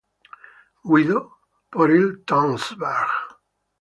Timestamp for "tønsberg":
2.31-3.11